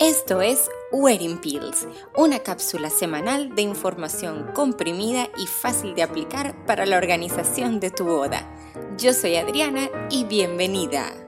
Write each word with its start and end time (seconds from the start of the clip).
Esto 0.00 0.42
es 0.42 0.70
Wedding 0.92 1.38
Pills, 1.38 1.88
una 2.16 2.38
cápsula 2.38 2.88
semanal 2.88 3.56
de 3.56 3.62
información 3.62 4.46
comprimida 4.54 5.28
y 5.36 5.48
fácil 5.48 5.96
de 5.96 6.04
aplicar 6.04 6.54
para 6.66 6.86
la 6.86 6.98
organización 6.98 7.80
de 7.80 7.90
tu 7.90 8.04
boda. 8.04 8.48
Yo 8.96 9.12
soy 9.12 9.34
Adriana 9.34 9.90
y 10.08 10.22
bienvenida. 10.22 11.27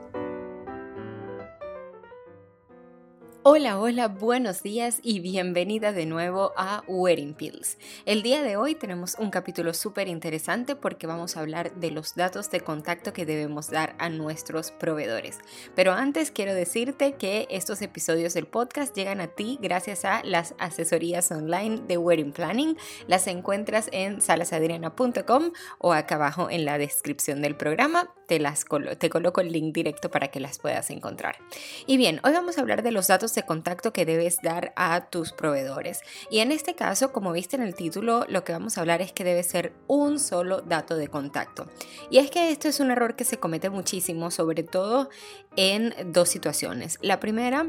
Hola, 3.43 3.81
hola, 3.81 4.09
buenos 4.09 4.63
días 4.63 5.01
y 5.03 5.21
bienvenida 5.21 5.93
de 5.93 6.04
nuevo 6.04 6.53
a 6.59 6.85
Wedding 6.87 7.33
Pills. 7.33 7.79
El 8.04 8.22
día 8.22 8.43
de 8.43 8.59
hoy 8.59 8.75
tenemos 8.75 9.17
un 9.19 9.31
capítulo 9.31 9.72
súper 9.72 10.09
interesante 10.09 10.77
porque 10.77 11.07
vamos 11.07 11.35
a 11.35 11.40
hablar 11.40 11.75
de 11.76 11.90
los 11.90 12.15
datos 12.15 12.51
de 12.51 12.61
contacto 12.61 13.15
que 13.15 13.25
debemos 13.25 13.71
dar 13.71 13.95
a 13.97 14.11
nuestros 14.11 14.72
proveedores. 14.72 15.39
Pero 15.75 15.93
antes 15.93 16.30
quiero 16.30 16.53
decirte 16.53 17.15
que 17.15 17.47
estos 17.48 17.81
episodios 17.81 18.34
del 18.34 18.47
podcast 18.47 18.95
llegan 18.95 19.23
a 19.23 19.29
ti 19.29 19.59
gracias 19.62 20.05
a 20.05 20.23
las 20.23 20.55
asesorías 20.59 21.33
online 21.33 21.81
de 21.89 21.97
Wedding 21.97 22.33
Planning. 22.33 22.77
Las 23.07 23.27
encuentras 23.27 23.89
en 23.93 24.20
salasadriana.com 24.20 25.53
o 25.79 25.95
acá 25.95 26.17
abajo 26.17 26.51
en 26.51 26.67
la 26.67 26.77
descripción 26.77 27.41
del 27.41 27.57
programa. 27.57 28.12
Te, 28.27 28.39
las 28.39 28.67
te 28.98 29.09
coloco 29.09 29.41
el 29.41 29.51
link 29.51 29.75
directo 29.75 30.11
para 30.11 30.29
que 30.29 30.41
las 30.41 30.59
puedas 30.59 30.91
encontrar. 30.91 31.39
Y 31.87 31.97
bien, 31.97 32.20
hoy 32.23 32.33
vamos 32.33 32.59
a 32.59 32.61
hablar 32.61 32.83
de 32.83 32.93
los 32.93 33.09
datos 33.09 33.30
de 33.34 33.43
contacto 33.43 33.93
que 33.93 34.05
debes 34.05 34.39
dar 34.43 34.73
a 34.77 35.09
tus 35.11 35.33
proveedores. 35.33 36.01
Y 36.30 36.41
en 36.41 36.52
este 36.52 36.75
caso, 36.75 37.12
como 37.12 37.33
viste 37.33 37.56
en 37.56 37.62
el 37.62 37.75
título, 37.75 38.25
lo 38.29 38.45
que 38.45 38.53
vamos 38.53 38.77
a 38.77 38.80
hablar 38.80 39.03
es 39.03 39.12
que 39.12 39.25
debe 39.25 39.43
ser 39.43 39.73
un 39.87 40.19
solo 40.19 40.61
dato 40.61 40.97
de 40.97 41.09
contacto. 41.09 41.69
Y 42.11 42.19
es 42.19 42.30
que 42.30 42.51
esto 42.51 42.69
es 42.69 42.80
un 42.80 42.91
error 42.91 43.16
que 43.16 43.25
se 43.25 43.39
comete 43.39 43.70
muchísimo, 43.70 44.30
sobre 44.30 44.62
todo 44.62 45.11
en 45.56 45.95
dos 46.12 46.29
situaciones. 46.29 46.98
La 47.03 47.20
primera 47.20 47.66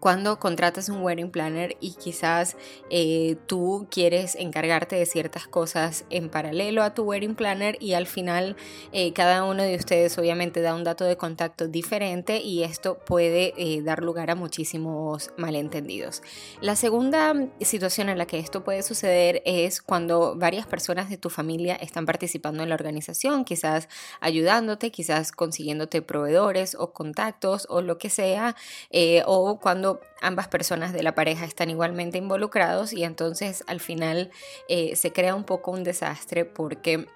cuando 0.00 0.38
contratas 0.38 0.88
un 0.88 1.02
wedding 1.02 1.30
planner 1.30 1.76
y 1.80 1.92
quizás 1.94 2.56
eh, 2.90 3.36
tú 3.46 3.86
quieres 3.90 4.34
encargarte 4.36 4.96
de 4.96 5.06
ciertas 5.06 5.46
cosas 5.46 6.04
en 6.10 6.28
paralelo 6.28 6.82
a 6.82 6.94
tu 6.94 7.02
wedding 7.02 7.34
planner 7.34 7.76
y 7.80 7.94
al 7.94 8.06
final 8.06 8.56
eh, 8.92 9.12
cada 9.12 9.44
uno 9.44 9.62
de 9.62 9.76
ustedes 9.76 10.16
obviamente 10.18 10.60
da 10.60 10.74
un 10.74 10.84
dato 10.84 11.04
de 11.04 11.16
contacto 11.16 11.68
diferente 11.68 12.38
y 12.38 12.62
esto 12.62 12.98
puede 12.98 13.54
eh, 13.56 13.82
dar 13.82 14.02
lugar 14.02 14.30
a 14.30 14.34
muchísimos 14.34 15.30
malentendidos. 15.36 16.22
La 16.60 16.76
segunda 16.76 17.34
situación 17.60 18.08
en 18.08 18.18
la 18.18 18.26
que 18.26 18.38
esto 18.38 18.64
puede 18.64 18.82
suceder 18.82 19.42
es 19.44 19.82
cuando 19.82 20.36
varias 20.36 20.66
personas 20.66 21.10
de 21.10 21.16
tu 21.16 21.30
familia 21.30 21.74
están 21.76 22.06
participando 22.06 22.62
en 22.62 22.68
la 22.68 22.74
organización, 22.74 23.44
quizás 23.44 23.88
ayudándote, 24.20 24.90
quizás 24.90 25.32
consiguiéndote 25.32 26.02
proveedores 26.02 26.76
o 26.78 26.92
contactos 26.92 27.66
o 27.68 27.82
lo 27.82 27.98
que 27.98 28.10
sea, 28.10 28.54
o 29.26 29.58
cuando 29.60 29.87
ambas 30.20 30.48
personas 30.48 30.92
de 30.92 31.02
la 31.02 31.14
pareja 31.14 31.44
están 31.44 31.70
igualmente 31.70 32.18
involucrados 32.18 32.92
y 32.92 33.04
entonces 33.04 33.64
al 33.66 33.80
final 33.80 34.30
eh, 34.68 34.96
se 34.96 35.12
crea 35.12 35.34
un 35.34 35.44
poco 35.44 35.70
un 35.70 35.84
desastre 35.84 36.44
porque 36.44 37.06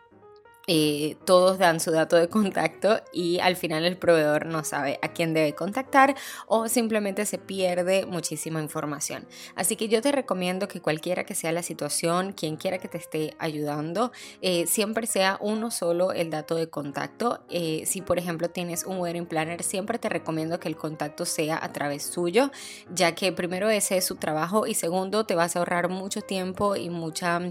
eh, 0.75 1.19
todos 1.27 1.59
dan 1.59 1.81
su 1.81 1.91
dato 1.91 2.17
de 2.17 2.31
contacto 2.31 3.03
y 3.13 3.41
al 3.41 3.57
final 3.57 3.85
el 3.85 3.99
proveedor 3.99 4.47
no 4.47 4.65
sabe 4.65 4.99
a 5.03 5.09
quién 5.09 5.35
debe 5.35 5.55
contactar 5.55 6.15
o 6.47 6.67
simplemente 6.67 7.27
se 7.27 7.37
pierde 7.37 8.07
muchísima 8.07 8.63
información. 8.63 9.29
Así 9.55 9.77
que 9.77 9.89
yo 9.89 10.01
te 10.01 10.13
recomiendo 10.13 10.69
que 10.69 10.81
cualquiera 10.81 11.25
que 11.25 11.35
sea 11.35 11.53
la 11.53 11.63
situación, 11.63 12.33
quien 12.33 12.57
quiera 12.57 12.79
que 12.79 12.89
te 12.89 12.97
esté 12.97 13.37
ayudando, 13.39 14.13
eh, 14.41 14.67
siempre 14.67 15.07
sea 15.07 15.37
uno 15.43 15.71
solo 15.71 16.13
el 16.13 16.31
dato 16.31 16.55
de 16.55 16.71
contacto. 16.71 17.45
Eh, 17.51 17.83
si 17.85 18.01
por 18.01 18.19
ejemplo 18.19 18.49
tienes 18.49 18.85
un 18.85 18.99
wedding 18.99 19.27
planner, 19.27 19.63
siempre 19.65 19.99
te 19.99 20.09
recomiendo 20.09 20.59
que 20.59 20.69
el 20.69 20.77
contacto 20.79 21.27
sea 21.27 21.63
a 21.63 21.71
través 21.75 22.03
suyo, 22.03 22.51
ya 22.91 23.15
que 23.15 23.31
primero 23.31 23.69
ese 23.69 23.99
es 23.99 24.07
su 24.07 24.17
trabajo 24.17 24.67
y 24.67 24.73
segundo 24.73 25.27
te 25.27 25.35
vas 25.35 25.55
a 25.55 25.59
ahorrar 25.59 25.91
mucho 25.91 26.23
tiempo 26.23 26.77
y 26.77 26.89
mucha 26.89 27.43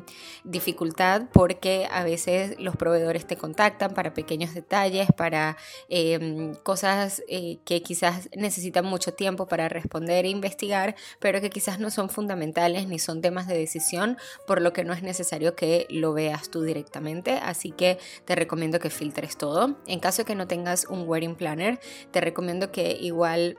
dificultad 0.43 1.25
porque 1.31 1.87
a 1.91 2.03
veces 2.03 2.59
los 2.59 2.75
proveedores 2.75 3.10
te 3.19 3.37
contactan 3.37 3.93
para 3.93 4.13
pequeños 4.13 4.53
detalles, 4.53 5.07
para 5.15 5.57
em, 5.89 6.53
cosas 6.55 7.21
eh, 7.27 7.59
que 7.65 7.81
quizás 7.81 8.29
necesitan 8.35 8.85
mucho 8.85 9.13
tiempo 9.13 9.47
para 9.47 9.69
responder 9.69 10.25
e 10.25 10.29
investigar, 10.29 10.95
pero 11.19 11.41
que 11.41 11.49
quizás 11.49 11.79
no 11.79 11.91
son 11.91 12.09
fundamentales 12.09 12.87
ni 12.87 12.99
son 12.99 13.21
temas 13.21 13.47
de 13.47 13.57
decisión, 13.57 14.17
por 14.47 14.61
lo 14.61 14.73
que 14.73 14.83
no 14.83 14.93
es 14.93 15.03
necesario 15.03 15.55
que 15.55 15.87
lo 15.89 16.13
veas 16.13 16.49
tú 16.49 16.61
directamente. 16.63 17.33
Así 17.33 17.71
que 17.71 17.99
te 18.25 18.35
recomiendo 18.35 18.79
que 18.79 18.89
filtres 18.89 19.37
todo. 19.37 19.77
En 19.87 19.99
caso 19.99 20.21
de 20.21 20.25
que 20.25 20.35
no 20.35 20.47
tengas 20.47 20.85
un 20.85 21.07
wedding 21.07 21.35
planner, 21.35 21.79
te 22.11 22.21
recomiendo 22.21 22.71
que 22.71 22.91
igual 22.93 23.57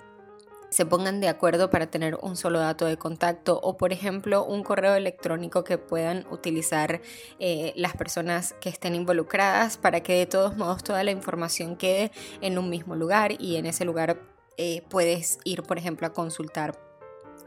se 0.73 0.87
pongan 0.87 1.21
de 1.21 1.29
acuerdo 1.29 1.69
para 1.69 1.91
tener 1.91 2.19
un 2.23 2.35
solo 2.35 2.59
dato 2.59 2.87
de 2.87 2.97
contacto 2.97 3.61
o 3.63 3.77
por 3.77 3.93
ejemplo 3.93 4.43
un 4.43 4.65
correo 4.65 4.95
electrónico 4.95 5.65
que 5.65 5.77
puedan 5.77 6.27
utilizar 6.31 7.03
eh, 7.39 7.75
las 7.77 7.95
personas 7.95 8.55
que 8.59 8.71
estén 8.71 8.95
involucradas 8.95 9.77
para 9.77 10.03
que 10.03 10.15
de 10.15 10.27
todos 10.27 10.57
modos 10.57 10.83
toda 10.83 11.05
la 11.05 11.11
información 11.11 11.77
quede 11.77 12.11
en 12.41 12.57
un 12.57 12.71
mismo 12.71 12.97
lugar 12.97 13.33
y 13.39 13.57
en 13.57 13.67
ese 13.67 13.85
lugar 13.85 14.19
eh, 14.57 14.83
puedes 14.89 15.39
ir 15.45 15.63
por 15.63 15.77
ejemplo 15.77 16.07
a 16.07 16.15
consultar 16.15 16.81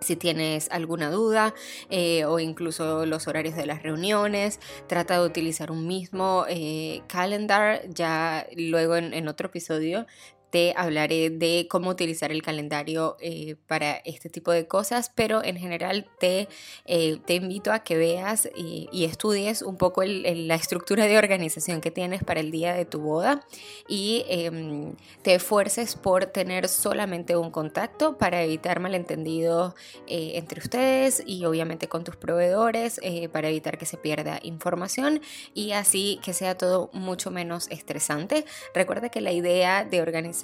si 0.01 0.15
tienes 0.15 0.69
alguna 0.69 1.09
duda 1.09 1.55
eh, 1.89 2.25
o 2.25 2.39
incluso 2.39 3.07
los 3.07 3.27
horarios 3.27 3.55
de 3.55 3.65
las 3.65 3.81
reuniones, 3.81 4.59
trata 4.87 5.19
de 5.19 5.25
utilizar 5.25 5.71
un 5.71 5.87
mismo 5.87 6.45
calendar. 7.07 7.81
Ya 7.89 8.45
luego 8.55 8.97
en, 8.97 9.27
otro 9.29 9.47
episodio 9.47 10.05
hablaré 10.75 11.29
de 11.29 11.67
cómo 11.69 11.89
utilizar 11.89 12.31
el 12.31 12.41
calendario 12.41 13.17
eh, 13.19 13.55
para 13.67 13.97
este 14.05 14.29
tipo 14.29 14.51
de 14.51 14.67
cosas, 14.67 15.11
pero 15.13 15.43
en 15.43 15.57
general 15.57 16.07
te, 16.19 16.47
eh, 16.85 17.17
te 17.25 17.35
invito 17.35 17.71
a 17.71 17.79
que 17.79 17.97
veas 17.97 18.49
y, 18.55 19.05
estudies 19.05 19.61
un 19.61 19.77
poco 19.77 20.03
la 20.03 20.55
estructura 20.55 21.05
de 21.05 21.17
organización 21.17 21.79
que 21.79 21.91
tienes 21.91 22.23
para 22.23 22.39
el 22.39 22.49
día 22.49 22.73
de 22.73 22.85
tu 22.85 22.99
boda 22.99 23.45
y 23.87 24.25
em, 24.27 24.95
te 25.21 25.35
esfuerces 25.35 25.95
por 25.95 26.25
tener 26.25 26.67
solamente 26.67 27.35
un 27.37 27.51
contacto 27.51 28.17
para 28.17 28.41
evitar 28.41 28.79
malentendidos 28.79 29.75
eh, 30.07 30.31
entre 30.35 30.59
ustedes 30.59 31.21
y 31.25 31.45
obviamente 31.45 31.87
con 31.87 32.03
tus 32.03 32.15
proveedores 32.15 32.99
para 33.31 33.49
evitar 33.49 33.77
que 33.77 33.85
se 33.85 33.97
pierda 33.97 34.39
información 34.41 35.21
y 35.53 35.71
así 35.71 36.19
que 36.23 36.33
sea 36.33 36.57
todo 36.57 36.89
mucho 36.93 37.29
menos 37.29 37.67
estresante. 37.69 38.45
Recuerda 38.73 39.09
que 39.09 39.21
la 39.21 39.31
idea 39.31 39.85
de 39.85 40.01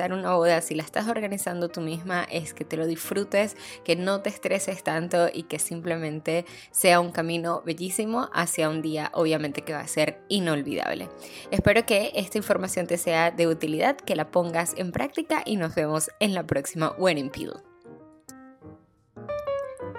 una 0.09 0.33
boda, 0.33 0.61
si 0.61 0.75
la 0.75 0.83
estás 0.83 1.07
organizando 1.07 1.69
tú 1.69 1.81
misma, 1.81 2.23
es 2.31 2.53
que 2.53 2.65
te 2.65 2.77
lo 2.77 2.87
disfrutes, 2.87 3.55
que 3.83 3.95
no 3.95 4.21
te 4.21 4.29
estreses 4.29 4.83
tanto 4.83 5.29
y 5.31 5.43
que 5.43 5.59
simplemente 5.59 6.45
sea 6.71 6.99
un 6.99 7.11
camino 7.11 7.61
bellísimo 7.65 8.29
hacia 8.33 8.69
un 8.69 8.81
día, 8.81 9.11
obviamente 9.13 9.61
que 9.61 9.73
va 9.73 9.81
a 9.81 9.87
ser 9.87 10.21
inolvidable. 10.27 11.09
Espero 11.51 11.85
que 11.85 12.11
esta 12.15 12.37
información 12.37 12.87
te 12.87 12.97
sea 12.97 13.31
de 13.31 13.47
utilidad, 13.47 13.97
que 13.97 14.15
la 14.15 14.31
pongas 14.31 14.73
en 14.77 14.91
práctica 14.91 15.43
y 15.45 15.57
nos 15.57 15.75
vemos 15.75 16.09
en 16.19 16.33
la 16.33 16.45
próxima 16.47 16.95
Wedding 16.97 17.29
Peel. 17.29 17.70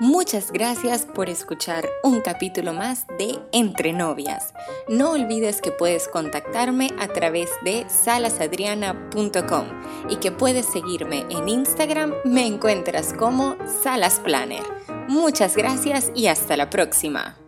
Muchas 0.00 0.52
gracias 0.52 1.06
por 1.06 1.28
escuchar 1.28 1.88
un 2.02 2.20
capítulo 2.20 2.72
más 2.72 3.06
de 3.18 3.38
Entre 3.52 3.92
Novias. 3.92 4.52
No 4.88 5.12
olvides 5.12 5.60
que 5.60 5.70
puedes 5.70 6.08
contactarme 6.08 6.90
a 6.98 7.08
través 7.08 7.50
de 7.64 7.84
salasadriana.com 7.88 9.66
y 10.08 10.16
que 10.16 10.32
puedes 10.32 10.66
seguirme 10.66 11.26
en 11.30 11.48
Instagram, 11.48 12.14
me 12.24 12.46
encuentras 12.46 13.12
como 13.12 13.56
Salas 13.82 14.20
Planner. 14.20 14.64
Muchas 15.08 15.56
gracias 15.56 16.10
y 16.14 16.26
hasta 16.26 16.56
la 16.56 16.70
próxima. 16.70 17.41